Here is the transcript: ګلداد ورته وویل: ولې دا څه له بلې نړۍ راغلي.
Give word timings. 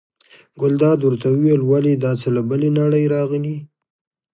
ګلداد 0.61 0.99
ورته 1.03 1.27
وویل: 1.33 1.61
ولې 1.63 1.93
دا 2.03 2.11
څه 2.21 2.27
له 2.35 2.41
بلې 2.49 2.69
نړۍ 2.79 3.03
راغلي. 3.15 3.55